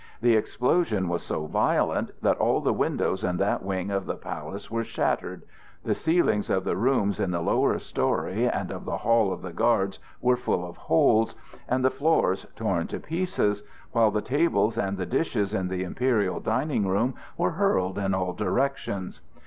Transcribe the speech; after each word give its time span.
The 0.19 0.35
explosion 0.35 1.09
was 1.09 1.21
so 1.21 1.45
violent 1.45 2.09
that 2.23 2.39
all 2.39 2.59
the 2.59 2.73
windows 2.73 3.23
in 3.23 3.37
that 3.37 3.61
wing 3.61 3.91
of 3.91 4.07
the 4.07 4.15
palace 4.15 4.71
were 4.71 4.83
shattered, 4.83 5.43
the 5.83 5.93
ceilings 5.93 6.49
of 6.49 6.63
the 6.63 6.75
rooms 6.75 7.19
in 7.19 7.29
the 7.29 7.39
lower 7.39 7.77
story 7.77 8.47
and 8.49 8.71
of 8.71 8.85
the 8.85 8.97
hall 8.97 9.31
of 9.31 9.43
the 9.43 9.53
guards 9.53 9.99
were 10.19 10.35
full 10.35 10.67
of 10.67 10.75
holes, 10.77 11.35
and 11.69 11.85
the 11.85 11.91
floors 11.91 12.47
torn 12.55 12.87
to 12.87 12.99
pieces, 12.99 13.61
while 13.91 14.09
the 14.09 14.23
tables 14.23 14.75
and 14.75 14.97
the 14.97 15.05
dishes 15.05 15.53
in 15.53 15.67
the 15.67 15.83
imperial 15.83 16.39
dining 16.39 16.87
room 16.87 17.13
were 17.37 17.51
hurled 17.51 17.99
in 17.99 18.15
all 18.15 18.33
directions. 18.33 19.21